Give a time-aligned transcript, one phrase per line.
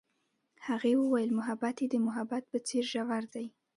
[0.67, 3.45] هغې وویل محبت یې د محبت په څېر ژور دی.